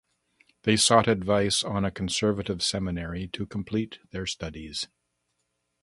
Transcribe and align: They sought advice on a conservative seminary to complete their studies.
They 0.63 0.77
sought 0.77 1.07
advice 1.07 1.63
on 1.63 1.85
a 1.85 1.91
conservative 1.91 2.63
seminary 2.63 3.27
to 3.33 3.45
complete 3.45 3.99
their 4.09 4.25
studies. 4.25 4.87